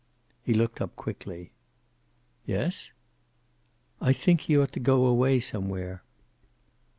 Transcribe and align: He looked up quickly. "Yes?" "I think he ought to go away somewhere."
He 0.41 0.55
looked 0.55 0.81
up 0.81 0.95
quickly. 0.95 1.51
"Yes?" 2.43 2.91
"I 4.01 4.13
think 4.13 4.41
he 4.41 4.57
ought 4.57 4.71
to 4.71 4.79
go 4.79 5.05
away 5.05 5.39
somewhere." 5.39 6.01